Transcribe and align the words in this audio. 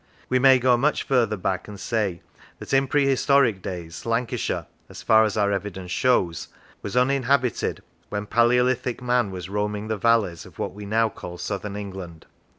We 0.29 0.39
may 0.39 0.57
go 0.57 0.77
much 0.77 1.03
further 1.03 1.37
back, 1.37 1.67
and 1.67 1.79
say 1.79 2.23
that 2.57 2.73
in 2.73 2.87
pre 2.87 3.05
historic 3.05 3.61
days 3.61 4.03
Lancashire 4.03 4.65
(as 4.89 5.03
far 5.03 5.25
as 5.25 5.37
our 5.37 5.51
evidence 5.51 5.91
shows) 5.91 6.47
was 6.81 6.97
uninhabited 6.97 7.83
when 8.09 8.25
Palaeolithic 8.25 8.99
man 8.99 9.29
was 9.29 9.47
roaming 9.47 9.89
the 9.89 9.97
valleys 9.97 10.43
of 10.43 10.57
what 10.57 10.73
we 10.73 10.87
now 10.87 11.07
call 11.09 11.37
Southern 11.37 11.75
England. 11.75 12.25